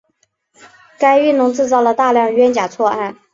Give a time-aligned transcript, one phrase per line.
[0.97, 3.15] 该运动制造了大量冤假错案。